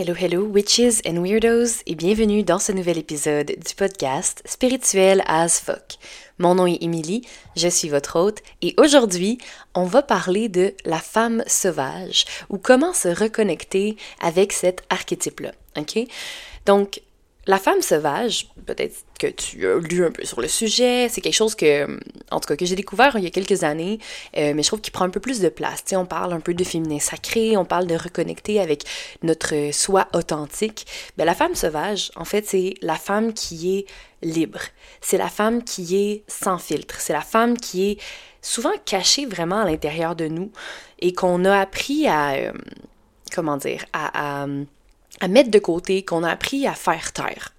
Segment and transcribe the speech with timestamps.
[0.00, 5.60] Hello, hello, witches and weirdos, et bienvenue dans ce nouvel épisode du podcast Spirituel as
[5.60, 5.98] fuck.
[6.38, 7.20] Mon nom est Emily,
[7.54, 9.36] je suis votre hôte, et aujourd'hui,
[9.74, 16.08] on va parler de la femme sauvage, ou comment se reconnecter avec cet archétype-là, ok?
[16.64, 17.02] Donc,
[17.50, 21.34] la femme sauvage, peut-être que tu as lu un peu sur le sujet, c'est quelque
[21.34, 21.98] chose que,
[22.30, 23.98] en tout cas, que j'ai découvert il y a quelques années,
[24.36, 25.82] euh, mais je trouve qu'il prend un peu plus de place.
[25.84, 28.84] sais, on parle un peu de féminin sacré, on parle de reconnecter avec
[29.24, 30.86] notre soi authentique.
[31.16, 33.86] Ben, la femme sauvage, en fait, c'est la femme qui est
[34.22, 34.60] libre.
[35.00, 37.00] C'est la femme qui est sans filtre.
[37.00, 37.98] C'est la femme qui est
[38.42, 40.52] souvent cachée vraiment à l'intérieur de nous
[41.00, 42.52] et qu'on a appris à, euh,
[43.34, 44.46] comment dire, à
[45.28, 47.52] mettre de côté, qu'on a appris à faire taire.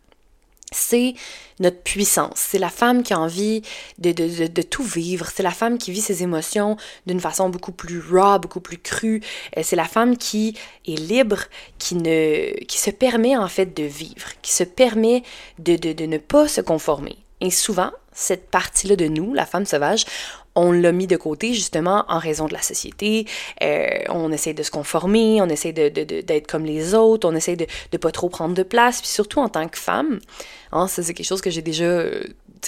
[0.73, 1.15] C'est
[1.59, 2.33] notre puissance.
[2.35, 3.61] C'est la femme qui a envie
[3.97, 5.27] de, de, de, tout vivre.
[5.33, 9.21] C'est la femme qui vit ses émotions d'une façon beaucoup plus raw, beaucoup plus crue.
[9.57, 11.39] Euh, c'est la femme qui est libre,
[11.77, 15.23] qui, ne, qui se permet en fait de vivre, qui se permet
[15.59, 17.17] de, de ne pas se conformer.
[17.41, 20.05] Et souvent, cette partie-là de nous, la femme sauvage,
[20.55, 23.25] on l'a mis de côté justement en raison de la société.
[23.63, 27.55] Euh, on essaie de se conformer, on essaie d'être de, comme les autres, on essaie
[27.55, 29.01] de ne pas trop prendre de place.
[29.01, 30.19] Puis surtout en tant que femme,
[30.71, 32.03] hein, ça c'est quelque chose que j'ai déjà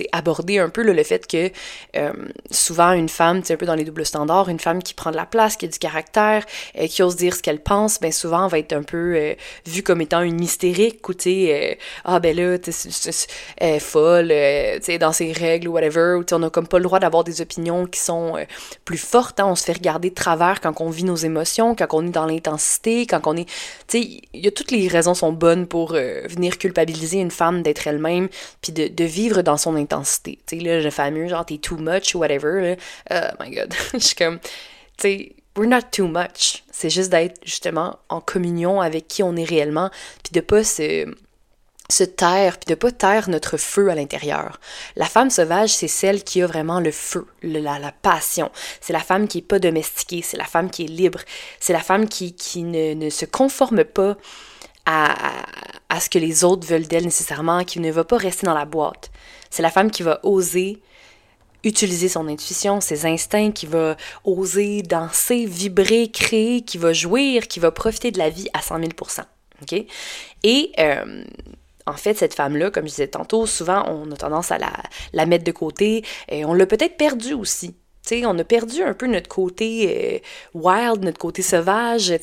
[0.01, 1.51] euh, abordé un peu le fait que
[1.95, 2.11] euh,
[2.51, 5.25] souvent une femme, un peu dans les doubles standards, une femme qui prend de la
[5.25, 6.45] place, qui a du caractère,
[6.77, 9.33] euh, qui ose dire ce qu'elle pense, ben souvent va être un peu euh,
[9.65, 12.71] vue comme étant une hystérique ou sais, ah ben là, tu
[13.79, 16.99] folle, tu sais, dans ses règles ou whatever, ou on a comme pas le droit
[16.99, 18.35] d'avoir des opinions qui sont
[18.85, 21.87] plus fortes, hein, on se fait regarder de travers quand on vit nos émotions, quand
[21.91, 23.45] on est dans l'intensité, quand on est,
[23.87, 27.61] tu sais, il y a toutes les raisons sont bonnes pour venir culpabiliser une femme
[27.61, 28.29] d'être elle-même,
[28.61, 30.39] puis de, de vivre dans son intensité.
[30.47, 32.77] Tu sais, là, le fameux genre t'es too much ou whatever.
[33.11, 33.73] Oh my god.
[33.93, 34.49] Je suis comme, tu
[34.97, 36.63] sais, we're not too much.
[36.71, 39.89] C'est juste d'être justement en communion avec qui on est réellement,
[40.23, 41.07] puis de pas se
[41.89, 44.59] se taire, puis de pas taire notre feu à l'intérieur.
[44.95, 48.51] La femme sauvage, c'est celle qui a vraiment le feu, la, la, passion.
[48.81, 51.19] C'est la femme qui est pas domestiquée, c'est la femme qui est libre,
[51.59, 54.17] c'est la femme qui, qui ne, ne se conforme pas
[54.85, 55.45] à,
[55.99, 59.11] ce que les autres veulent d'elle nécessairement, qui ne va pas rester dans la boîte.
[59.49, 60.81] C'est la femme qui va oser
[61.63, 63.95] utiliser son intuition, ses instincts, qui va
[64.25, 68.79] oser danser, vibrer, créer, qui va jouir, qui va profiter de la vie à 100
[68.79, 68.89] 000
[69.61, 69.85] OK?
[70.43, 71.23] Et euh,
[71.85, 74.73] en fait, cette femme-là, comme je disais tantôt, souvent on a tendance à la,
[75.13, 77.75] la mettre de côté et on l'a peut-être perdue aussi.
[78.01, 82.13] sais, on a perdu un peu notre côté euh, wild, notre côté sauvage,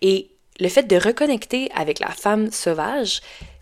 [0.00, 0.30] et
[0.60, 3.20] le fait de reconnecter avec la femme sauvage,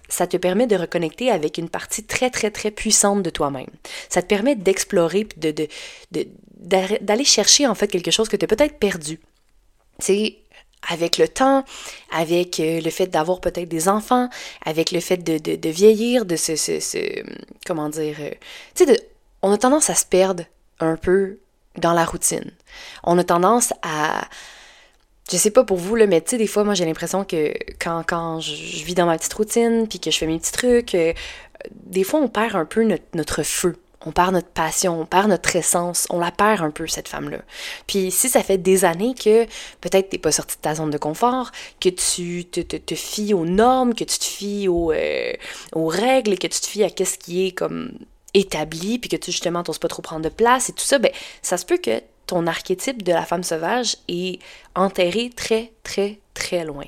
[0.08, 3.70] ça te permet de reconnecter avec une partie très, très, très puissante de toi-même.
[4.08, 5.68] Ça te permet d'explorer, de, de,
[6.60, 9.18] d'aller chercher en fait quelque chose que tu as peut-être perdu.
[9.98, 10.38] Tu sais,
[10.88, 11.64] avec le temps,
[12.10, 14.28] avec euh, le fait d'avoir peut-être des enfants,
[14.64, 17.24] avec le fait de, de, vieillir, de se, se,
[17.66, 18.30] comment dire, euh,
[18.74, 19.08] tu sais,
[19.42, 20.44] on a tendance à se perdre
[20.80, 21.38] un peu
[21.76, 22.50] dans la routine.
[23.02, 24.28] On a tendance à,
[25.34, 27.52] je sais pas pour vous, là, mais tu sais, des fois, moi, j'ai l'impression que
[27.80, 30.94] quand, quand je, vis dans ma petite routine, puis que je fais mes petits trucs,
[30.94, 31.12] euh,
[31.72, 32.84] des fois, on perd un peu
[33.14, 33.76] notre, feu.
[34.06, 37.38] On perd notre passion, on perd notre essence, on la perd un peu, cette femme-là.
[37.88, 39.44] Puis si ça fait des années que
[39.80, 41.50] peut-être t'es pas sorti de ta zone de confort,
[41.80, 45.32] que tu te, te, te fies aux normes, que tu te fies aux, euh,
[45.72, 47.92] aux règles, que tu te fies à qu'est-ce qui est comme
[48.34, 51.10] établi, puis que tu justement t'oses pas trop prendre de place et tout ça, ben
[51.40, 54.38] ça se peut que ton archétype de la femme sauvage est
[54.74, 56.84] enterré très, très, très loin.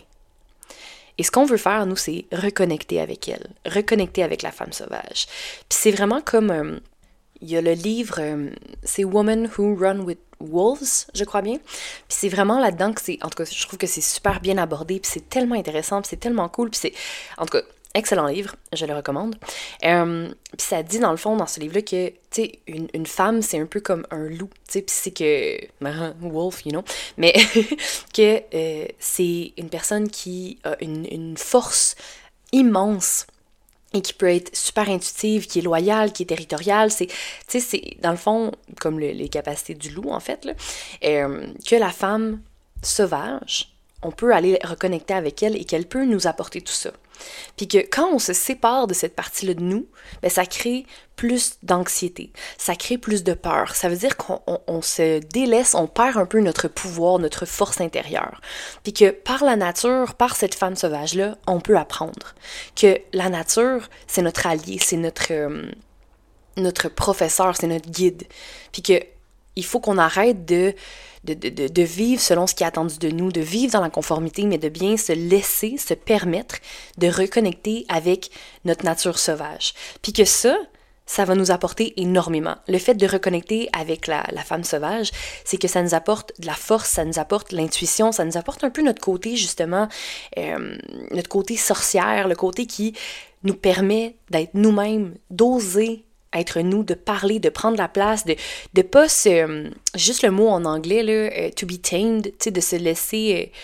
[1.18, 5.26] Et ce qu'on veut faire, nous, c'est reconnecter avec elle, reconnecter avec la femme sauvage.
[5.68, 6.50] Puis c'est vraiment comme...
[6.50, 6.78] Euh,
[7.42, 8.48] il y a le livre, euh,
[8.82, 11.58] c'est Women Who Run with Wolves, je crois bien.
[11.58, 13.18] Puis c'est vraiment là-dedans que c'est...
[13.22, 16.08] En tout cas, je trouve que c'est super bien abordé, puis c'est tellement intéressant, puis
[16.08, 16.94] c'est tellement cool, puis c'est...
[17.36, 17.62] En tout cas,
[17.96, 19.36] Excellent livre, je le recommande.
[19.82, 23.40] Euh, puis ça dit dans le fond dans ce livre-là que, tu sais, une, femme,
[23.40, 25.56] c'est un peu comme un loup, tu sais, puis c'est que,
[26.20, 26.84] wolf, you know,
[27.16, 27.32] mais
[28.14, 31.96] que euh, c'est une personne qui a une, une force
[32.52, 33.26] immense
[33.94, 36.90] et qui peut être super intuitive, qui est loyale, qui est territoriale.
[36.90, 37.14] C'est, tu
[37.48, 40.52] sais, c'est dans le fond comme les capacités du loup en fait, là,
[41.02, 42.42] euh, que la femme
[42.82, 43.72] sauvage,
[44.02, 46.90] on peut aller reconnecter avec elle et qu'elle peut nous apporter tout ça.
[47.56, 49.86] Puis que quand on se sépare de cette partie-là de nous,
[50.22, 50.86] ben ça crée
[51.16, 53.74] plus d'anxiété, ça crée plus de peur.
[53.74, 58.40] Ça veut dire qu'on se délaisse, on perd un peu notre pouvoir, notre force intérieure.
[58.82, 62.34] Puis que par la nature, par cette femme sauvage-là, on peut apprendre.
[62.74, 65.62] Que la nature, c'est notre allié, c'est notre, euh,
[66.56, 68.24] notre professeur, c'est notre guide.
[68.72, 69.00] Puis que
[69.56, 70.74] il faut qu'on arrête de
[71.34, 74.58] de, vivre selon ce qui est attendu de nous, de vivre dans la conformité, mais
[74.58, 76.56] de bien se laisser, se permettre
[76.98, 78.30] de reconnecter avec
[78.64, 79.74] notre nature sauvage.
[80.02, 80.56] Puis que ça,
[81.06, 82.56] ça va nous apporter énormément.
[82.66, 85.10] Le fait de reconnecter avec la, la femme sauvage,
[85.44, 88.64] c'est que ça nous apporte de la force, ça nous apporte l'intuition, ça nous apporte
[88.64, 89.88] un peu notre côté, justement,
[90.36, 90.76] euh,
[91.12, 92.94] notre côté sorcière, le côté qui
[93.44, 96.05] nous permet d'être nous-mêmes, d'oser
[96.40, 98.36] être nous, de parler, de prendre la place, de
[98.76, 99.70] ne pas se...
[99.94, 103.50] Juste le mot en anglais, là, euh, to be tamed, de se laisser...
[103.52, 103.56] Euh,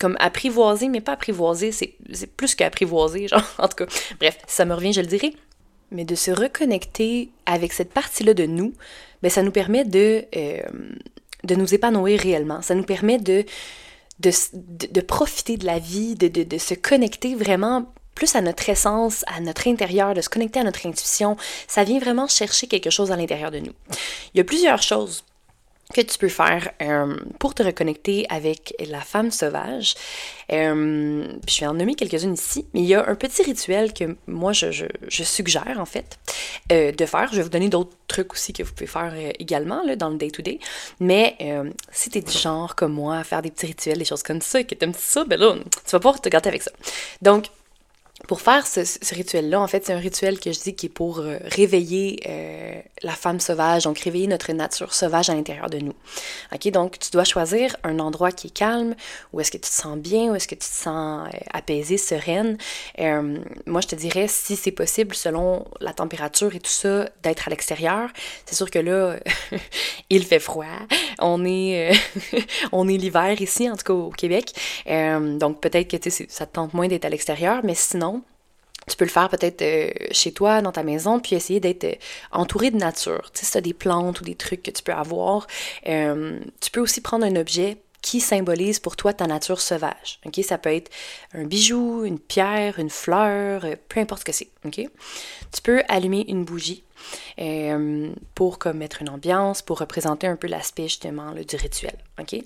[0.00, 1.94] comme apprivoiser, mais pas apprivoiser, c'est
[2.34, 3.92] plus qu'apprivoiser, genre, en tout cas.
[4.18, 5.36] Bref, ça me revient, je le dirai.
[5.92, 8.72] Mais de se reconnecter avec cette partie-là de nous,
[9.22, 10.62] ben, ça nous permet de, euh,
[11.44, 12.62] de nous épanouir réellement.
[12.62, 13.44] Ça nous permet de,
[14.20, 14.30] de,
[14.90, 19.40] de, profiter de la vie, de, de se connecter vraiment plus à notre essence, à
[19.40, 21.36] notre intérieur, de se connecter à notre intuition.
[21.66, 23.72] Ça vient vraiment chercher quelque chose à l'intérieur de nous.
[24.34, 25.24] Il y a plusieurs choses
[25.92, 29.94] que tu peux faire euh, pour te reconnecter avec la femme sauvage.
[30.52, 34.16] Euh, je vais en nommer quelques-unes ici, mais il y a un petit rituel que
[34.26, 36.18] moi je, suggère en fait
[36.72, 37.28] euh, de faire.
[37.32, 40.16] Je vais vous donner d'autres trucs aussi que vous pouvez faire également là, dans le
[40.16, 40.60] day-to-day.
[41.00, 41.36] Mais
[41.92, 44.40] si tu es du genre comme moi à faire des petits rituels, des choses comme
[44.40, 46.72] ça, que tu aimes ça, ben là, tu vas pouvoir te gâter avec ça.
[47.22, 47.46] Donc,
[48.28, 51.20] pour faire ce, rituel-là, en fait, c'est un rituel que je dis qui est pour
[51.20, 55.94] euh, réveiller euh, la femme sauvage, donc réveiller notre nature sauvage à l'intérieur de nous.
[56.52, 56.70] OK?
[56.70, 58.94] Donc, tu dois choisir un endroit qui est calme,
[59.32, 61.98] où est-ce que tu te sens bien, où est-ce que tu te sens euh, apaisée,
[61.98, 62.58] sereine.
[63.66, 67.50] moi, je te dirais, si c'est possible, selon la température et tout ça, d'être à
[67.50, 68.10] l'extérieur.
[68.46, 69.16] C'est sûr que là,
[70.10, 70.66] il fait froid.
[71.18, 71.92] On est,
[72.72, 74.52] on est l'hiver ici, en tout cas au Québec.
[74.86, 78.09] donc, peut-être que ça te tente moins d'être à l'extérieur, mais sinon,
[78.88, 81.94] tu peux le faire peut-être euh, chez toi, dans ta maison, puis essayer d'être euh,
[82.32, 83.30] entouré de nature.
[83.32, 85.46] Tu sais, si tu as des plantes ou des trucs que tu peux avoir,
[85.86, 90.20] euh, tu peux aussi prendre un objet qui symbolise pour toi ta nature sauvage.
[90.24, 90.90] Ok, ça peut être
[91.34, 94.48] un bijou, une pierre, une fleur, peu importe ce que c'est.
[94.64, 94.76] Ok,
[95.52, 96.82] tu peux allumer une bougie
[98.34, 101.96] pour comme mettre une ambiance, pour représenter un peu l'aspect justement du rituel.
[102.18, 102.42] Ok,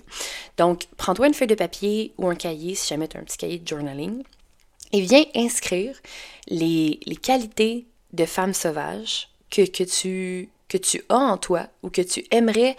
[0.57, 3.37] donc prends-toi une feuille de papier ou un cahier si jamais tu as un petit
[3.37, 4.23] cahier de journaling
[4.95, 5.93] et viens inscrire
[6.47, 12.01] les, qualités de femme sauvage que, que, tu, que tu as en toi ou que
[12.01, 12.77] tu aimerais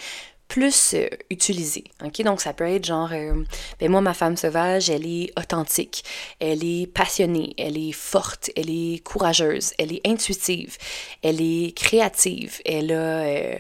[0.49, 1.85] plus euh, utiliser.
[2.03, 2.23] OK?
[2.23, 3.45] Donc, ça peut être genre, euh,
[3.79, 6.05] ben moi, ma femme sauvage, elle est authentique,
[6.41, 10.79] elle est passionnée, elle est forte, elle est courageuse, elle est intuitive,
[11.23, 13.25] elle est créative, elle a...
[13.25, 13.59] Euh,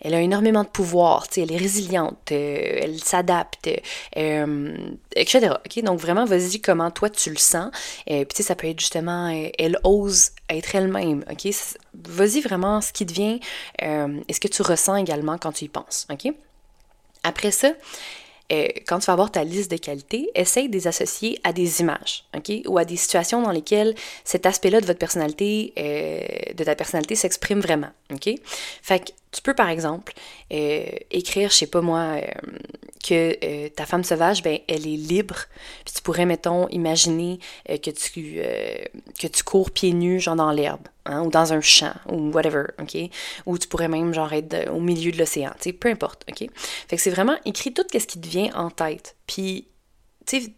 [0.00, 3.68] elle a énormément de pouvoir, elle est résiliente, euh, elle s'adapte,
[4.16, 4.76] euh,
[5.14, 5.54] etc.
[5.82, 7.70] Donc vraiment, vas-y comment toi tu le sens.
[8.06, 11.24] Et euh, puis ça peut être justement, elle ose être elle-même.
[11.30, 11.52] Ok,
[11.94, 13.40] vas-y vraiment ce qui devient
[13.80, 16.06] et ce que tu ressens également quand tu y penses.
[16.10, 16.32] Ok?
[17.22, 17.72] Après ça,
[18.86, 22.24] quand tu vas avoir ta liste de qualités, essaye de les associer à des images,
[22.36, 22.50] OK?
[22.66, 23.94] Ou à des situations dans lesquelles
[24.24, 25.72] cet aspect-là de votre personnalité,
[26.56, 28.28] de ta personnalité s'exprime vraiment, OK?
[28.82, 30.12] Fait que tu peux, par exemple,
[30.52, 32.26] euh, écrire, je sais pas moi, euh,
[33.04, 35.36] que euh, ta femme sauvage, ben, elle est libre.
[35.84, 38.40] Puis tu pourrais, mettons, imaginer que, tu,
[39.20, 42.64] que tu cours pieds nus, genre dans l'herbe, hein, ou dans un champ, ou whatever,
[42.80, 42.96] OK?
[43.46, 46.48] Ou tu pourrais même, genre, être au milieu de l'océan, tu sais, peu importe, OK?
[46.88, 49.16] Fait que c'est vraiment, écrit tout ce qui te vient en tête.
[49.26, 49.68] Puis,
[50.26, 50.52] tu sais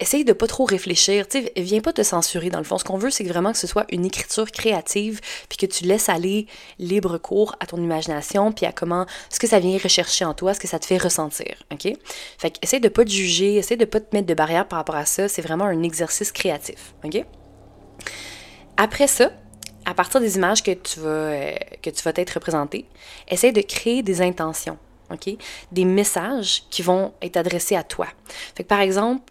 [0.00, 1.28] essaye de pas trop réfléchir.
[1.28, 2.78] Tu sais, viens pas te censurer dans le fond.
[2.78, 6.08] Ce qu'on veut, c'est vraiment que ce soit une écriture créative, puis que tu laisses
[6.08, 6.46] aller
[6.78, 10.54] libre cours à ton imagination, puis à comment, ce que ça vient rechercher en toi,
[10.54, 11.92] ce que ça te fait ressentir, ok?
[12.38, 14.78] Fait que essaye de pas te juger, essaye de pas te mettre de barrière par
[14.78, 15.28] rapport à ça.
[15.28, 17.24] C'est vraiment un exercice créatif, ok?
[18.76, 19.30] Après ça,
[19.84, 22.86] à partir des images que tu vas, euh, que tu vas être représenté,
[23.28, 24.78] essaye de créer des intentions,
[25.10, 25.36] OK?
[25.72, 28.06] Des messages qui vont être adressés à toi.
[28.54, 29.22] Fait que par exemple,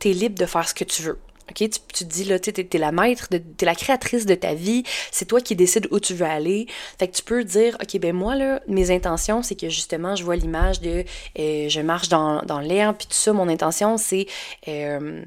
[0.00, 1.18] tu es libre de faire ce que tu veux.
[1.50, 1.68] OK?
[1.92, 5.24] Tu, dis, là, tu es, la maître, tu es la créatrice de ta vie, c'est
[5.24, 6.66] toi qui décides où tu veux aller.
[6.98, 10.24] Fait que tu peux dire, OK, ben moi, là, mes intentions, c'est que justement, je
[10.24, 11.04] vois l'image de
[11.38, 14.26] euh, je marche dans, l'air, puis tout ça, mon intention, c'est.
[14.68, 15.22] Euh,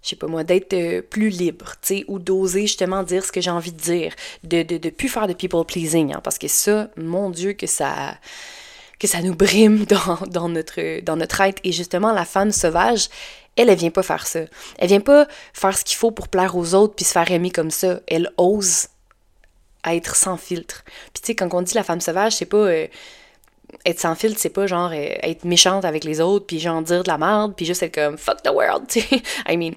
[0.00, 3.40] je sais pas moi, d'être euh, plus libre, tu ou d'oser justement dire ce que
[3.40, 6.46] j'ai envie de dire, de, de, de plus faire de people pleasing, hein, parce que
[6.46, 8.16] ça, mon Dieu, que ça,
[8.98, 9.84] que ça nous brime
[10.30, 11.60] dans, notre, dans notre être.
[11.64, 13.08] Et justement, la femme sauvage,
[13.56, 14.40] elle, elle vient pas faire ça.
[14.78, 17.50] Elle vient pas faire ce qu'il faut pour plaire aux autres puis se faire aimer
[17.50, 18.00] comme ça.
[18.06, 18.88] Elle ose
[19.86, 20.84] être sans filtre.
[21.12, 22.56] Puis tu sais, quand on dit la femme sauvage, c'est pas...
[22.56, 22.86] Euh,
[23.84, 27.02] être sans filtre, c'est pas genre euh, être méchante avec les autres, puis genre dire
[27.02, 29.22] de la merde, puis juste être comme fuck the world, tu sais.
[29.46, 29.72] I mean,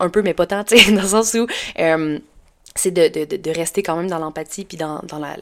[0.00, 1.46] un peu, mais pas tant, tu sais, dans le sens où
[1.78, 2.18] euh,
[2.76, 5.36] c'est de, de, de, rester quand même dans l'empathie, puis dans, dans la...
[5.36, 5.40] tu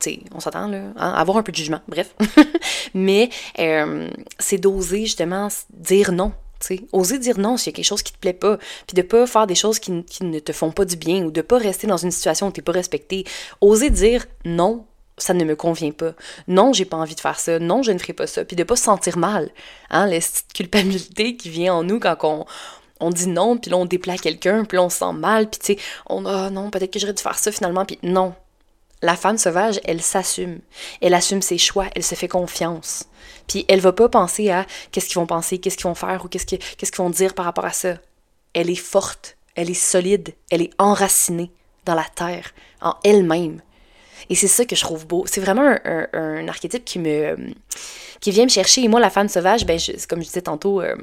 [0.00, 2.14] sais, on s'entend, là, hein, avoir un peu de jugement, bref.
[2.94, 6.32] Mais euh, c'est d'oser, justement, dire non.
[6.58, 9.02] sais oser dire non s'il y a quelque chose qui te plaît pas, puis de
[9.02, 11.58] pas faire des choses qui, qui ne te font pas du bien, ou de pas
[11.58, 13.24] rester dans une situation où t'es pas respecté.
[13.60, 14.84] Oser dire non,
[15.16, 16.14] ça ne me convient pas.
[16.48, 17.60] Non, j'ai pas envie de faire ça.
[17.60, 18.44] Non, je ne ferai pas ça.
[18.44, 19.50] Puis de pas se sentir mal.
[19.90, 20.18] Hein, la
[20.52, 22.46] culpabilité qui vient en nous quand on,
[23.00, 25.60] on dit non, puis là on déplace quelqu'un, puis là on se sent mal, puis
[25.60, 28.34] tu sais, on a oh non, peut-être que j'aurais dû faire ça finalement, puis non.
[29.02, 30.60] La femme sauvage, elle s'assume.
[31.02, 33.04] Elle assume ses choix, elle se fait confiance.
[33.46, 36.28] Puis elle va pas penser à qu'est-ce qu'ils vont penser, qu'est-ce qu'ils vont faire ou
[36.28, 36.58] qu'est-ce qu'ils
[36.96, 37.98] vont dire par rapport à ça.
[38.54, 41.50] Elle est forte, elle est solide, elle est enracinée
[41.84, 43.60] dans la terre, en elle-même.
[44.30, 45.24] Et c'est ça que je trouve beau.
[45.26, 47.36] C'est vraiment un, archétype qui me
[48.20, 48.82] qui vient me chercher.
[48.84, 50.96] Et moi, la femme sauvage, ben, comme je disais tantôt, euh,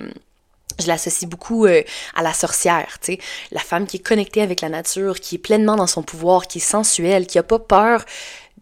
[0.80, 1.82] je l'associe beaucoup euh,
[2.16, 3.20] à la sorcière, tu sais,
[3.52, 6.60] la femme qui est connectée avec la nature, qui est pleinement dans son pouvoir, qui
[6.60, 8.06] est sensuelle, qui a pas peur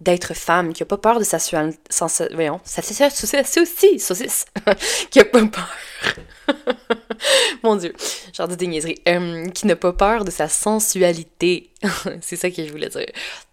[0.02, 4.46] d'être femme, qui a pas peur de sa sensualité, voyons, ça c'est aussi, saucisse,
[5.12, 5.76] qui a pas peur,
[7.64, 7.94] mon dieu,
[8.34, 11.72] genre de niaiseries, euh, qui n'a pas peur de sa sensualité,
[12.22, 13.08] c'est ça que je voulais dire,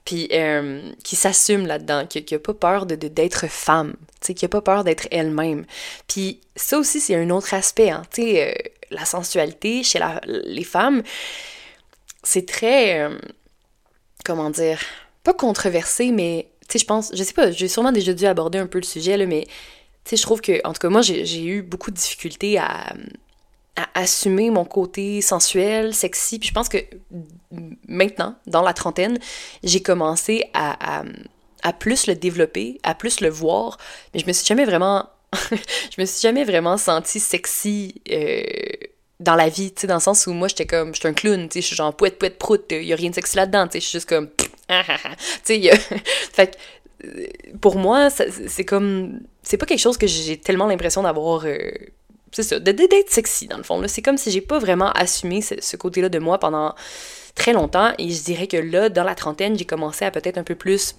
[0.04, 4.34] puis euh, qui s'assume là-dedans, qui, qui a pas peur de d'être femme, tu sais,
[4.34, 5.66] qui a pas peur d'être elle-même,
[6.06, 10.64] puis ça aussi c'est un autre aspect, hein, tu sais, euh, la sensualité chez les
[10.64, 11.02] femmes,
[12.22, 13.10] c'est très,
[14.24, 14.78] comment dire,
[15.26, 18.58] pas controversé, mais tu sais, je pense, je sais pas, j'ai sûrement déjà dû aborder
[18.58, 21.02] un peu le sujet, là, mais tu sais, je trouve que, en tout cas, moi,
[21.02, 22.94] j'ai eu beaucoup de difficultés à,
[23.74, 26.78] à assumer mon côté sensuel, sexy, puis je pense que
[27.88, 29.18] maintenant, dans la trentaine,
[29.64, 31.02] j'ai commencé à,
[31.64, 33.78] à, plus le développer, à plus le voir,
[34.14, 35.08] mais je me suis jamais vraiment,
[35.50, 38.42] je me suis jamais vraiment sentie sexy, euh,
[39.18, 41.48] dans la vie, tu sais, dans le sens où moi, j'étais comme, j'étais un clown,
[41.48, 43.72] tu sais, je suis genre pouette, pouette, prout, y a rien de sexy là-dedans, tu
[43.72, 44.28] sais, je suis juste comme,
[45.44, 45.70] tu sais,
[46.32, 47.26] fait que, euh,
[47.60, 51.70] pour moi, c'est comme, c'est pas quelque chose que j'ai tellement l'impression d'avoir, euh,
[52.32, 55.76] c'est ça, d'être sexy, dans le fond, c'est comme si j'ai pas vraiment assumé ce,
[55.76, 56.74] côté-là de moi pendant
[57.34, 60.44] très longtemps, et je dirais que là, dans la trentaine, j'ai commencé à peut-être un
[60.44, 60.96] peu plus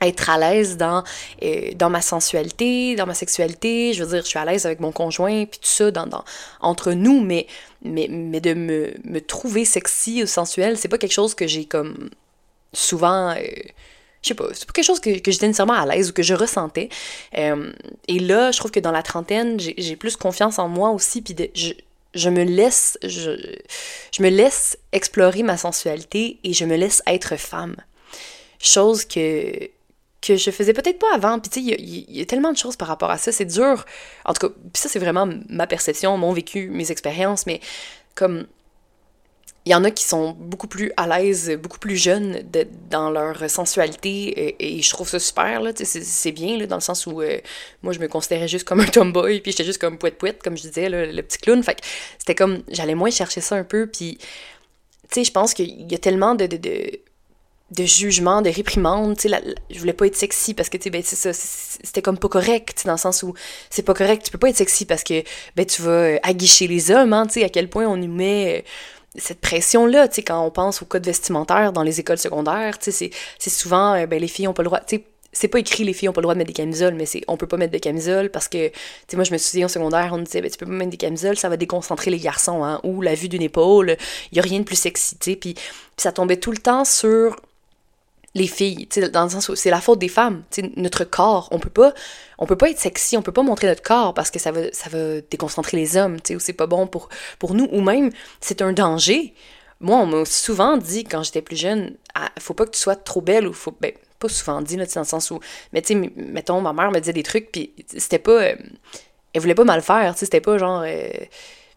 [0.00, 1.02] être à l'aise dans,
[1.42, 3.92] euh, dans ma sensualité, dans ma sexualité.
[3.92, 6.24] Je veux dire, je suis à l'aise avec mon conjoint, puis tout ça, dans, dans,
[6.60, 7.48] entre nous, mais,
[7.82, 11.64] mais, mais de me, me trouver sexy ou sensuelle, c'est pas quelque chose que j'ai
[11.64, 12.10] comme
[12.72, 13.30] souvent.
[13.30, 13.42] Euh,
[14.22, 16.24] je sais pas, c'est pas quelque chose que, que j'étais nécessairement à l'aise ou que
[16.24, 16.88] je ressentais.
[17.36, 17.72] Euh,
[18.08, 21.36] et là, je trouve que dans la trentaine, j'ai plus confiance en moi aussi, puis
[21.54, 21.72] je,
[22.14, 23.56] je me laisse je,
[24.12, 27.76] je me laisse explorer ma sensualité et je me laisse être femme.
[28.58, 29.70] Chose que
[30.20, 31.38] que je faisais peut-être pas avant.
[31.38, 33.30] Puis tu sais, il y, a tellement de choses par rapport à ça.
[33.30, 33.84] C'est dur.
[34.24, 37.46] En tout cas, ça, c'est vraiment ma perception, mon vécu, mes expériences.
[37.46, 37.60] Mais
[38.14, 38.46] comme
[39.68, 42.42] il y en a qui sont beaucoup plus à l'aise, beaucoup plus jeunes
[42.88, 47.06] dans leur sensualité et, je trouve ça super, là, c'est bien, là, dans le sens
[47.06, 47.38] où euh,
[47.82, 50.62] moi, je me considérais juste comme un tomboy, puis j'étais juste comme poète-poète, comme je
[50.62, 51.82] disais, le petit clown, fait
[52.18, 54.26] c'était comme, j'allais moins chercher ça un peu, puis, tu
[55.10, 59.78] sais, je pense qu'il y a tellement de, de jugement, de réprimande, tu sais, je
[59.78, 62.92] voulais pas être sexy parce que, tu sais, ben, ça, c'était comme pas correct, dans
[62.92, 63.34] le sens où
[63.68, 65.22] c'est pas correct, tu peux pas être sexy parce que,
[65.56, 68.10] ben, tu vas euh, aguicher les hommes, hein, tu sais, à quel point on nous
[68.10, 68.68] met euh,
[69.16, 72.92] cette pression-là, tu sais, quand on pense au code vestimentaire dans les écoles secondaires, tu
[72.92, 73.10] c'est
[73.50, 75.92] souvent, euh, ben, les filles ont pas le droit, tu sais, c'est pas écrit les
[75.92, 77.72] filles ont pas le droit de mettre des camisoles, mais c'est on peut pas mettre
[77.72, 78.70] de camisoles parce que,
[79.06, 80.96] tu moi je me souviens au secondaire, on disait, ben, tu peux pas mettre des
[80.96, 83.96] camisoles, ça va déconcentrer les garçons, hein, ou la vue d'une épaule,
[84.32, 85.54] il y a rien de plus sexy, tu sais, puis
[85.96, 87.36] ça tombait tout le temps sur
[88.38, 90.42] les filles, dans le sens où c'est la faute des femmes,
[90.76, 91.92] notre corps, on peut pas
[92.38, 94.72] on peut pas être sexy, on peut pas montrer notre corps parce que ça va
[94.72, 98.62] ça va déconcentrer les hommes, ou c'est pas bon pour pour nous ou même c'est
[98.62, 99.34] un danger.
[99.80, 102.96] Moi, on m'a souvent dit quand j'étais plus jeune, ah, faut pas que tu sois
[102.96, 105.38] trop belle ou faut ben pas souvent dit là, dans le sens où
[105.72, 108.56] mais tu sais mettons ma mère me disait des trucs puis c'était pas euh,
[109.32, 111.08] elle voulait pas mal faire, c'était pas genre euh,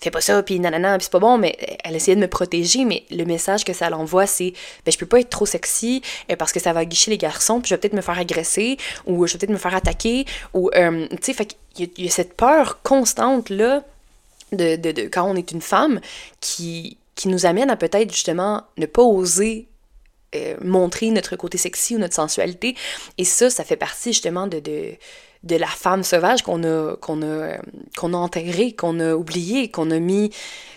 [0.01, 2.85] fais pas ça, puis nanana, puis c'est pas bon, mais elle essayait de me protéger,
[2.85, 4.53] mais le message que ça l'envoie, c'est,
[4.83, 7.61] ben, je peux pas être trop sexy euh, parce que ça va guicher les garçons,
[7.61, 10.71] puis je vais peut-être me faire agresser, ou je vais peut-être me faire attaquer, ou,
[10.75, 13.83] euh, tu sais, fait qu'il y, a cette peur constante, là,
[14.51, 16.01] de, de, de, quand on est une femme,
[16.39, 19.67] qui, qui nous amène à peut-être, justement, ne pas oser
[20.33, 22.75] euh, montrer notre côté sexy ou notre sensualité,
[23.19, 24.93] et ça, ça fait partie, justement, de, de
[25.43, 27.57] de la femme sauvage qu'on a, qu'on a,
[27.97, 30.31] qu'on a enterrée, qu'on a oubliée, qu'on a mis,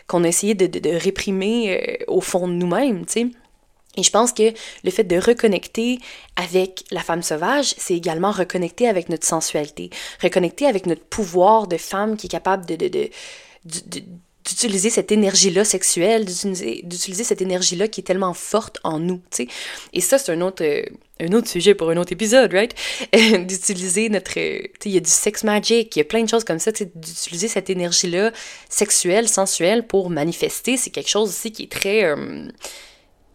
[0.06, 3.26] qu'on a essayé de, de, réprimer euh, au fond de nous-mêmes, tu sais.
[3.96, 4.52] Et je pense que
[4.82, 5.98] le fait de reconnecter
[6.36, 9.90] avec la femme sauvage, c'est également reconnecter avec notre sensualité,
[10.20, 14.00] reconnecter avec notre pouvoir de femme qui est capable de, de, de,
[14.44, 19.48] d'utiliser cette énergie-là sexuelle, d'utiliser cette énergie-là qui est tellement forte en nous, tu sais.
[19.92, 20.84] Et ça, c'est un autre, euh,
[21.20, 22.74] un autre sujet pour un autre épisode, right?
[23.46, 24.34] d'utiliser notre...
[24.34, 26.58] Tu sais, il y a du sex magic, il y a plein de choses comme
[26.58, 28.32] ça, tu sais, d'utiliser cette énergie-là
[28.68, 32.04] sexuelle, sensuelle pour manifester, c'est quelque chose aussi qui est très...
[32.04, 32.48] Euh,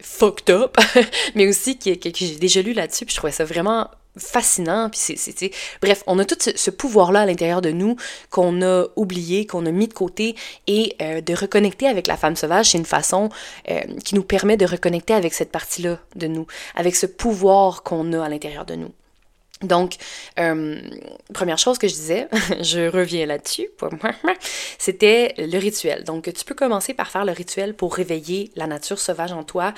[0.01, 0.77] fucked up,
[1.35, 4.89] mais aussi que, que, que j'ai déjà lu là-dessus, puis je trouvais ça vraiment fascinant.
[4.89, 5.51] Puis c'est,
[5.81, 7.95] Bref, on a tout ce, pouvoir-là à l'intérieur de nous
[8.29, 10.35] qu'on a oublié, qu'on a mis de côté,
[10.67, 13.29] et euh, de reconnecter avec la femme sauvage, c'est une façon
[13.69, 18.13] euh, qui nous permet de reconnecter avec cette partie-là de nous, avec ce pouvoir qu'on
[18.13, 18.91] a à l'intérieur de nous.
[19.61, 19.95] Donc,
[20.39, 20.79] euh,
[21.33, 22.29] première chose que je disais,
[22.61, 23.67] je reviens là-dessus,
[24.77, 26.05] c'était le rituel.
[26.05, 29.73] Donc, tu peux commencer par faire le rituel pour réveiller la nature sauvage en toi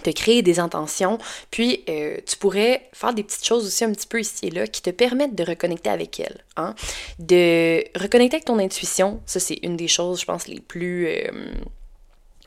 [0.00, 1.18] te créer des intentions,
[1.50, 4.66] puis euh, tu pourrais faire des petites choses aussi un petit peu ici et là
[4.66, 6.74] qui te permettent de reconnecter avec elle, hein?
[7.18, 11.08] de reconnecter avec ton intuition, ça c'est une des choses, je pense, les plus...
[11.08, 11.30] Euh,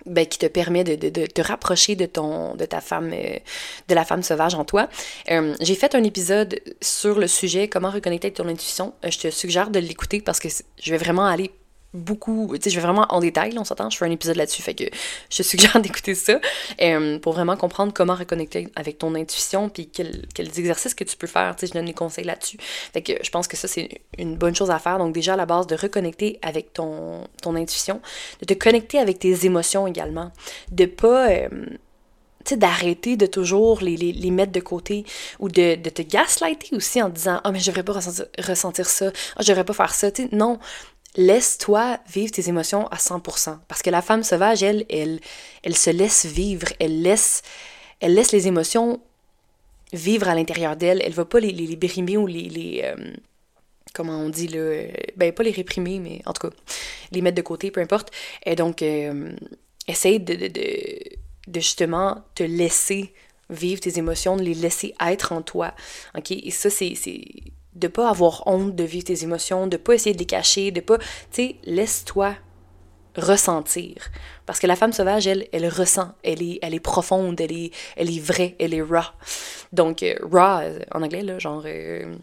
[0.06, 3.38] ben, qui te permet de, te rapprocher de ton de ta femme euh,
[3.88, 4.90] de la femme sauvage en toi.
[5.62, 8.94] j'ai fait un épisode sur le sujet comment reconnecter avec ton intuition.
[9.02, 11.52] je te suggère de l'écouter parce que je vais vraiment aller
[11.94, 14.62] beaucoup, tu sais, je vais vraiment en détail, on s'entend, je fais un épisode là-dessus,
[14.62, 14.86] fait que
[15.30, 16.40] je te suggère d'écouter ça
[16.82, 21.28] euh, pour vraiment comprendre comment reconnecter avec ton intuition, puis quels, exercices que tu peux
[21.28, 22.58] faire, tu sais, je donne des conseils là-dessus.
[22.94, 24.98] Fait que je pense que ça, c'est une bonne chose à faire.
[24.98, 28.02] Donc déjà, à la base, de reconnecter avec ton, ton intuition,
[28.42, 30.32] de te connecter avec tes émotions également,
[30.72, 31.30] de pas...
[31.30, 31.50] Euh,
[32.46, 35.06] tu sais, d'arrêter de toujours les, les, mettre de côté
[35.40, 38.26] ou de, de te gaslighter aussi en disant «Ah, oh, mais je devrais pas ressentir,
[38.38, 39.06] ressentir ça.
[39.08, 40.60] Ah, oh, je devrais pas faire ça.» Tu sais, non
[41.16, 43.60] laisse-toi vivre tes émotions à 100%.
[43.68, 45.20] Parce que la femme sauvage, elle, elle,
[45.64, 47.42] elle se laisse vivre, elle laisse,
[48.00, 49.00] elle laisse les émotions
[49.92, 51.02] vivre à l'intérieur d'elle.
[51.04, 52.50] Elle va pas les, les, brimer ou les...
[52.50, 53.12] les euh,
[53.94, 56.56] comment on dit, là, ben pas les réprimer, mais en tout cas,
[57.12, 58.12] les mettre de côté, peu importe.
[58.46, 59.32] Et donc, euh,
[59.88, 61.00] essaye de, de, de,
[61.48, 63.14] de justement te laisser
[63.50, 65.74] vivre tes émotions, de les laisser être en toi.
[66.18, 66.32] OK?
[66.32, 66.96] Et ça, c'est
[67.76, 70.82] de pas avoir honte de vivre tes émotions, de pas essayer de les cacher, de
[70.82, 72.36] pas, tu sais, laisse-toi
[73.16, 73.96] ressentir.
[74.46, 78.10] Parce que la femme sauvage, elle, ressent, elle est, elle est profonde, elle est, elle
[78.10, 79.04] est vraie, elle est raw.
[79.72, 82.16] Donc, euh, raw, euh, en anglais, là, genre, euh,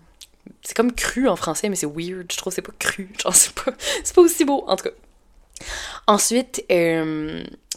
[0.62, 3.54] c'est comme cru en français, mais c'est weird, je trouve c'est pas cru, genre, c'est
[3.54, 3.72] pas,
[4.04, 4.94] c'est pas aussi beau, en tout cas.
[6.06, 6.64] Ensuite,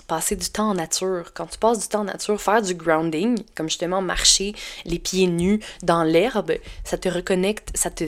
[0.04, 1.32] passer du temps en nature.
[1.34, 4.54] Quand tu passes du temps en nature, faire du grounding, comme justement marcher
[4.86, 8.04] les pieds nus dans l'herbe, ça te reconnecte, ça te,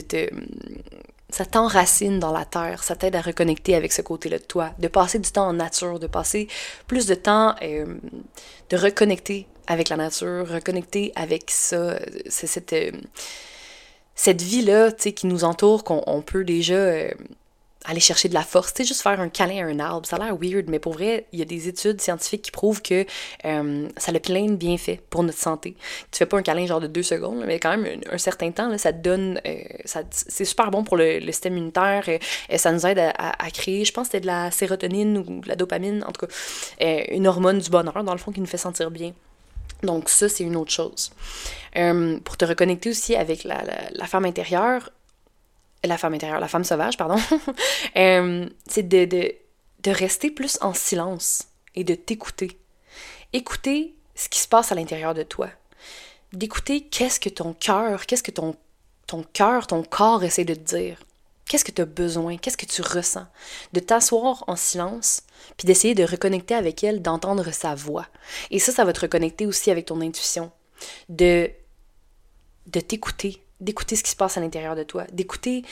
[1.30, 4.88] ça t'enracine dans la terre, ça t'aide à reconnecter avec ce côté-là de toi, de
[4.88, 6.48] passer du temps en nature, de passer
[6.86, 7.96] plus de temps, euh,
[8.70, 12.92] de reconnecter avec la nature, reconnecter avec ça, cette, euh,
[14.14, 16.74] cette vie-là, qui nous entoure, qu'on peut déjà...
[16.74, 17.10] Euh,
[17.86, 20.16] aller chercher de la force, tu sais, juste faire un câlin à un arbre, ça
[20.16, 23.06] a l'air weird, mais pour vrai, il y a des études scientifiques qui prouvent que
[23.44, 25.76] euh, ça a plein de bienfaits pour notre santé.
[26.10, 28.76] Tu fais pas un câlin genre de deux secondes, mais quand même un, certain temps,
[28.78, 29.58] ça te donne, euh,
[30.10, 32.20] c'est super bon pour le, système immunitaire, et,
[32.52, 35.48] euh, ça nous aide à, créer, je pense que c'était de la sérotonine ou de
[35.48, 36.32] la dopamine, en tout cas,
[37.10, 39.12] une hormone du bonheur, dans le fond, qui nous fait sentir bien.
[39.82, 41.12] Donc ça, c'est une autre chose.
[42.24, 44.90] pour te reconnecter aussi avec la femme intérieure,
[45.84, 47.16] la femme intérieure, la femme sauvage, pardon,
[47.96, 49.34] euh, c'est de, de,
[49.82, 52.58] de rester plus en silence et de t'écouter.
[53.32, 55.48] Écouter ce qui se passe à l'intérieur de toi.
[56.32, 58.56] D'écouter qu'est-ce que ton cœur, qu'est-ce que ton,
[59.06, 60.98] ton cœur, ton corps essaie de te dire.
[61.46, 62.38] Qu'est-ce que tu as besoin?
[62.38, 63.26] Qu'est-ce que tu ressens?
[63.72, 65.22] De t'asseoir en silence,
[65.56, 68.06] puis d'essayer de reconnecter avec elle, d'entendre sa voix.
[68.50, 70.50] Et ça, ça va te reconnecter aussi avec ton intuition.
[71.08, 71.48] De,
[72.66, 75.64] de t'écouter, d'écouter ce qui se passe à l'intérieur de toi, d'écouter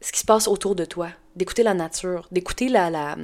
[0.00, 3.16] ce qui se passe autour de toi, d'écouter la nature, d'écouter la, la,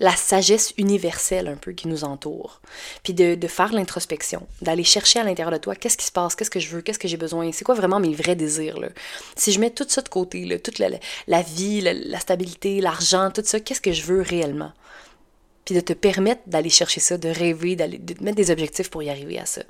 [0.00, 2.60] la sagesse universelle un peu qui nous entoure,
[3.02, 6.50] puis de, faire l'introspection, d'aller chercher à l'intérieur de toi qu'est-ce qui se passe, qu'est-ce
[6.50, 8.78] que je veux, qu'est-ce que j'ai besoin, c'est quoi vraiment mes vrais désirs.
[8.78, 8.88] Là?
[9.36, 10.88] Si je mets tout ça de côté, toute la,
[11.26, 14.72] la vie, la, stabilité, l'argent, tout ça, qu'est-ce que je veux réellement?
[15.64, 19.02] Puis de te permettre d'aller chercher ça, de rêver, de te mettre des objectifs pour
[19.02, 19.62] y arriver à ça.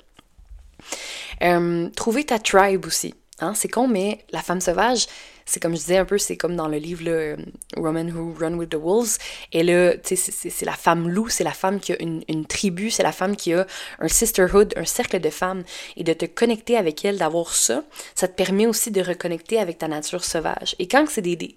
[1.43, 3.13] Euh, trouver ta tribe aussi.
[3.39, 5.05] Hein, c'est con, mais la femme sauvage,
[5.45, 7.35] c'est comme je disais un peu, c'est comme dans le livre là,
[7.77, 9.19] Woman Who Run with the Wolves.
[9.53, 13.03] Et là, c'est la femme loup, c'est la femme qui a une, une tribu, c'est
[13.03, 13.67] la femme qui a
[13.99, 15.63] un sisterhood, un cercle de femmes.
[15.95, 17.83] Et de te connecter avec elle, d'avoir ça,
[18.15, 20.75] ça te permet aussi de reconnecter avec ta nature sauvage.
[20.79, 21.55] Et quand c'est des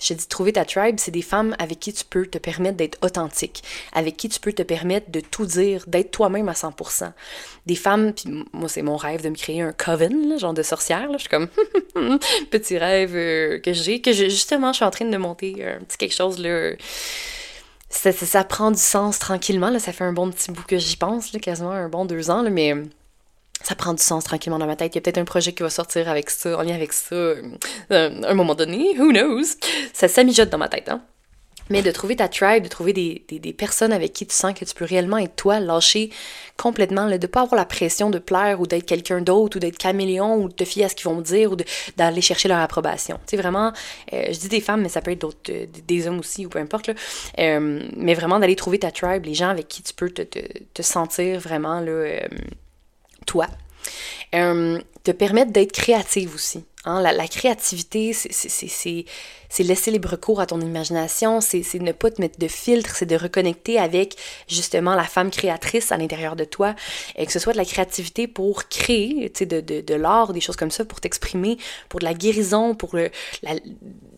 [0.00, 2.98] Je dis, trouver ta tribe, c'est des femmes avec qui tu peux te permettre d'être
[3.02, 7.12] authentique, avec qui tu peux te permettre de tout dire, d'être toi-même à 100%.
[7.66, 11.08] Des femmes, puis moi, c'est mon rêve de me créer un coven, genre de sorcière.
[11.10, 11.18] Là.
[11.18, 11.48] Je suis comme,
[12.50, 15.98] petit rêve euh, que j'ai, que justement, je suis en train de monter un petit
[15.98, 16.72] quelque chose, là.
[17.90, 19.78] Ça, ça, prend du sens tranquillement, là.
[19.78, 22.42] Ça fait un bon petit bout que j'y pense, là, quasiment un bon deux ans,
[22.42, 22.74] là, mais
[23.62, 24.94] ça prend du sens tranquillement dans ma tête.
[24.94, 27.14] Il y a peut-être un projet qui va sortir avec ça, en lien avec ça,
[27.14, 27.42] euh,
[27.90, 29.56] à un moment donné, who knows?
[29.92, 31.02] Ça s'amijote dans ma tête, hein?
[31.70, 34.64] Mais de trouver ta tribe, de trouver des, des, personnes avec qui tu sens que
[34.64, 36.08] tu peux réellement être toi, lâcher
[36.56, 39.76] complètement, de ne pas avoir la pression de plaire ou d'être quelqu'un d'autre ou d'être
[39.76, 41.56] caméléon ou de te fier à ce qu'ils vont dire ou
[41.98, 43.16] d'aller chercher leur approbation.
[43.26, 43.74] Tu sais, vraiment,
[44.14, 46.48] euh, je dis des femmes, mais ça peut être d'autres, euh, des hommes aussi ou
[46.48, 46.94] peu importe, là.
[47.36, 50.38] mais vraiment d'aller trouver ta tribe, les gens avec qui tu peux te, te,
[50.72, 52.22] te sentir vraiment, là,
[53.28, 53.46] toi.
[54.34, 56.64] Euh, te permettre d'être créative aussi.
[56.84, 57.00] Hein.
[57.00, 62.48] La, créativité, c'est laisser libre cours à ton imagination, c'est ne pas te mettre de
[62.48, 64.16] filtre, c'est de reconnecter avec
[64.48, 66.74] justement la femme créatrice à l'intérieur de toi,
[67.16, 70.56] et que ce soit de la créativité pour créer, de, de, de l'art, des choses
[70.56, 71.56] comme ça, pour t'exprimer,
[71.88, 72.90] pour de la guérison, pour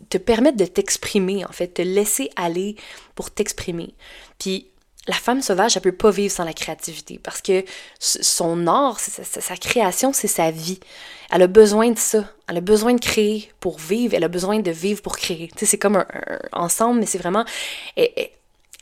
[0.09, 2.75] te permettre de t'exprimer, en fait, te laisser aller
[3.14, 3.94] pour t'exprimer.
[4.38, 4.70] Puis
[5.11, 7.64] la femme sauvage, elle peut pas vivre sans la créativité parce que
[7.99, 10.79] son art, sa, création, c'est sa vie.
[11.33, 12.25] Elle a besoin de ça.
[12.49, 14.14] Elle a besoin de créer pour vivre.
[14.14, 15.51] Elle a besoin de vivre pour créer.
[15.57, 16.07] C'est comme un,
[16.53, 17.44] ensemble, mais c'est vraiment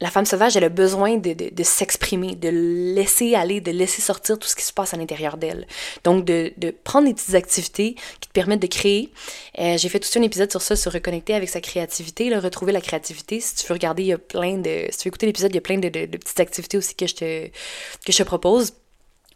[0.00, 4.38] la femme sauvage, elle a besoin de, de, s'exprimer, de laisser aller, de laisser sortir
[4.38, 5.66] tout ce qui se passe à l'intérieur d'elle.
[6.04, 9.10] Donc, de, de, prendre des petites activités qui te permettent de créer.
[9.58, 12.70] Euh, j'ai fait tout un épisode sur ça, sur reconnecter avec sa créativité, là, retrouver
[12.70, 13.40] la créativité.
[13.40, 14.86] Si tu veux regarder, il y a plein de...
[14.90, 17.08] Si tu veux écouter l'épisode, il y a plein de, de, petites activités aussi que
[17.08, 18.74] je te, que je te propose.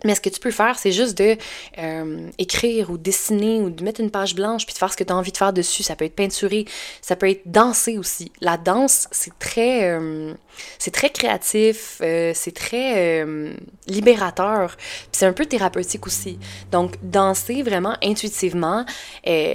[0.05, 1.37] Mais ce que tu peux faire, c'est juste de
[1.79, 5.05] euh, écrire ou dessiner ou de mettre une page blanche puis de faire ce que
[5.05, 5.83] tu as envie de faire dessus.
[5.83, 6.65] Ça peut être peinturer,
[7.01, 8.33] ça peut être danser aussi.
[8.41, 10.35] La danse, c'est très, euh,
[10.79, 13.25] c'est très créatif, euh, c'est très
[13.87, 16.39] libérateur, puis c'est un peu thérapeutique aussi.
[16.71, 18.85] Donc, danser vraiment intuitivement,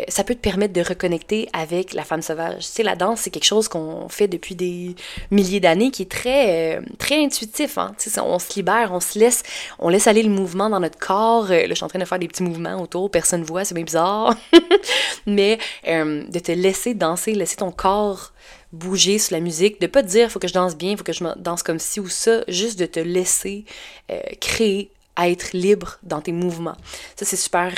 [0.07, 2.65] ça peut te permettre de reconnecter avec la femme sauvage.
[2.65, 4.95] Tu sais, la danse, c'est quelque chose qu'on fait depuis des
[5.31, 7.77] milliers d'années qui est très, très intuitif.
[7.77, 7.93] Hein?
[7.97, 9.43] Tu sais, on se libère, on se laisse,
[9.79, 11.51] on laisse aller le mouvement dans notre corps.
[11.51, 13.65] Euh, là, je suis en train de faire des petits mouvements autour, personne ne voit,
[13.65, 14.35] c'est bien bizarre.
[15.25, 18.33] Mais euh, de te laisser danser, laisser ton corps
[18.73, 21.13] bouger sur la musique, de pas te dire faut que je danse bien, faut que
[21.13, 23.65] je danse comme ci ou ça, juste de te laisser
[24.11, 26.75] euh, créer, être libre dans tes mouvements.
[27.15, 27.73] Ça, c'est super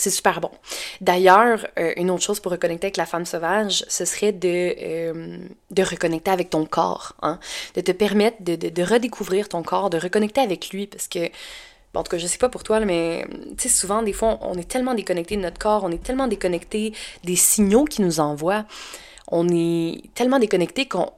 [0.00, 0.50] c'est super bon.
[1.00, 5.38] D'ailleurs, euh, une autre chose pour reconnecter avec la femme sauvage, ce serait de, euh,
[5.70, 7.38] de reconnecter avec ton corps, hein?
[7.74, 11.28] de te permettre de, redécouvrir ton corps, de reconnecter avec lui, parce que,
[11.94, 13.26] en tout cas, je sais pas pour toi, mais
[13.58, 16.28] tu sais, souvent, des fois, on, est tellement déconnecté de notre corps, on est tellement
[16.28, 18.64] déconnecté des signaux qu'il nous envoie,
[19.28, 21.10] on est tellement déconnecté qu'on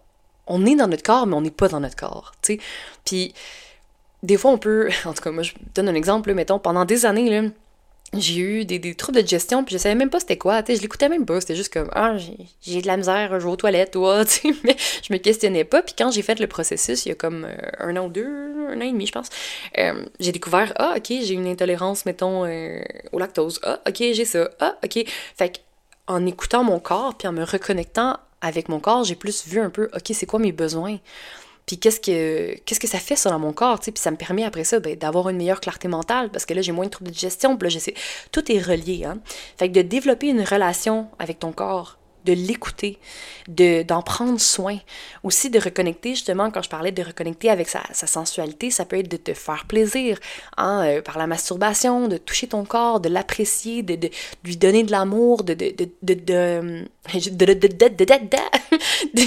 [0.48, 2.60] on est dans notre corps, mais on n'est pas dans notre corps, tu sais.
[3.04, 3.32] Puis,
[4.24, 7.06] des fois, on peut, en tout cas, moi, je donne un exemple, mettons, pendant des
[7.06, 7.48] années, là,
[8.18, 10.72] j'ai eu des, des, troubles de digestion, puis je savais même pas c'était quoi, tu
[10.72, 12.16] sais, je l'écoutais même pas, c'était juste comme, ah,
[12.60, 15.64] j'ai de la misère, je vais aux toilettes, toi, tu sais, mais je me questionnais
[15.64, 18.10] pas, puis quand j'ai fait le processus, il y a comme euh, un an ou
[18.10, 19.30] deux, un an et demi, je pense,
[19.78, 24.24] euh, j'ai découvert, ah, ok, j'ai une intolérance, mettons, euh, au lactose, ah, ok, j'ai
[24.26, 25.04] ça, ah, ok,
[25.36, 25.62] fait
[26.06, 29.70] en écoutant mon corps, puis en me reconnectant avec mon corps, j'ai plus vu un
[29.70, 30.98] peu, ok, c'est quoi mes besoins,
[31.66, 34.16] puis qu'est-ce que qu'est-ce que ça fait dans mon corps, tu sais, puis ça me
[34.16, 36.90] permet après ça ben, d'avoir une meilleure clarté mentale parce que là j'ai moins de
[36.90, 37.94] troubles de digestion, puis là sais
[38.32, 39.18] tout est relié hein.
[39.58, 42.98] Fait que de développer une relation avec ton corps, de l'écouter,
[43.48, 44.78] de d'en prendre soin,
[45.22, 48.98] aussi de reconnecter justement quand je parlais de reconnecter avec sa, sa sensualité, ça peut
[48.98, 50.18] être de te faire plaisir
[50.56, 54.10] hein, euh, par la masturbation, de toucher ton corps, de l'apprécier, de, de,
[54.44, 58.04] lui donner de l'amour, de de de de de, de, de,
[59.14, 59.22] de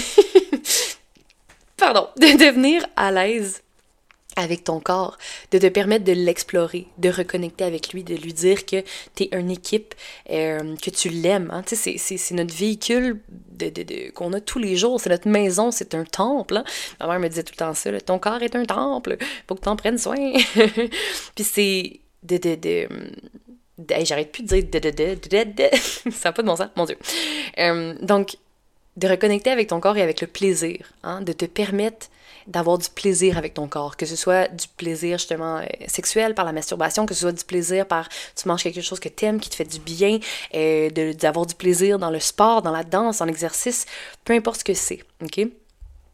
[1.78, 3.62] pardon, de devenir à l'aise
[4.36, 5.18] avec ton corps,
[5.52, 8.84] de te permettre de l'explorer, de reconnecter avec lui, de lui dire que
[9.16, 9.96] tu es une équipe,
[10.30, 11.50] euh, que tu l'aimes.
[11.54, 11.64] Hein?
[11.66, 16.04] C'est notre véhicule de, de, qu'on a tous les jours, c'est notre maison, c'est un
[16.04, 16.58] temple.
[16.58, 16.64] Hein?
[17.00, 19.62] Ma mère me disait tout le temps ça, ton corps est un temple, faut que
[19.62, 20.16] tu en prennes soin.
[21.36, 22.38] Puis c'est de...
[22.38, 22.88] de, de
[24.04, 26.70] J'arrête plus de dire de, de, de, de, de, ça n'a pas de bon sens,
[26.78, 26.98] mon Dieu.
[27.58, 28.38] Euh, donc,
[28.98, 32.08] de reconnecter avec ton corps et avec le plaisir, hein, de te permettre
[32.48, 36.46] d'avoir du plaisir avec ton corps, que ce soit du plaisir justement euh, sexuel par
[36.46, 39.50] la masturbation, que ce soit du plaisir par tu manges quelque chose que t'aimes, qui
[39.50, 40.20] te fait du bien,
[40.54, 43.86] euh, d'avoir du plaisir dans le sport, dans la danse, dans l'exercice,
[44.26, 45.48] peu importe ce que c'est, ok?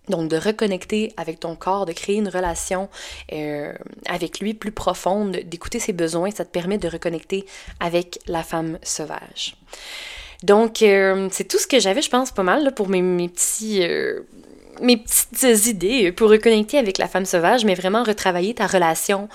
[0.09, 2.89] Donc de reconnecter avec ton corps, de créer une relation
[3.33, 3.73] euh,
[4.07, 7.45] avec lui plus profonde, d'écouter ses besoins, ça te permet de reconnecter
[7.79, 9.55] avec la femme sauvage.
[10.43, 13.83] Donc, euh, c'est tout ce que j'avais, je pense, pas mal pour mes, mes petits
[14.81, 19.29] mes petites idées pour reconnecter avec la femme sauvage, mais vraiment retravailler ta relation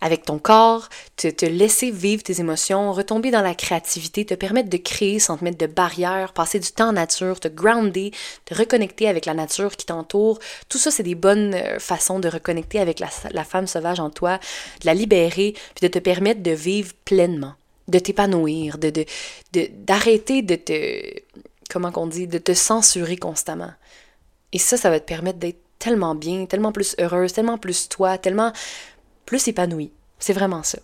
[0.00, 4.68] avec ton corps, te, te, laisser vivre tes émotions, retomber dans la créativité, te permettre
[4.68, 8.12] de créer sans te mettre de barrières, passer du temps en nature, te grounder,
[8.44, 10.38] te reconnecter avec la nature qui t'entoure.
[10.68, 14.10] Tout ça, c'est des bonnes euh, façons de reconnecter avec la, la femme sauvage en
[14.10, 14.38] toi,
[14.80, 17.54] de la libérer, puis de te permettre de vivre pleinement,
[17.88, 18.92] de t'épanouir, de
[19.52, 21.20] d'arrêter de, de, de te
[21.70, 23.72] comment qu'on dit, de te censurer constamment.
[24.52, 28.18] Et ça, ça va te permettre d'être tellement bien, tellement plus heureuse, tellement plus toi,
[28.18, 28.52] tellement
[29.26, 29.90] plus épanouie.
[30.18, 30.78] C'est vraiment ça.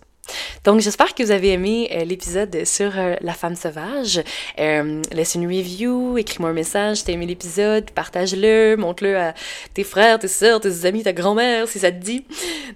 [0.63, 4.21] Donc, j'espère que vous avez aimé euh, l'épisode sur euh, la femme sauvage.
[4.59, 9.33] Euh, laisse une review, écris-moi un message si t'as aimé l'épisode, partage-le, montre-le à
[9.73, 12.25] tes frères, tes soeurs, tes amis, ta grand-mère, si ça te dit.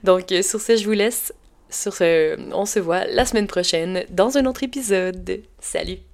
[0.03, 1.31] Donc, sur ce, je vous laisse.
[1.69, 5.41] Sur ce, on se voit la semaine prochaine dans un autre épisode.
[5.59, 6.04] Salut!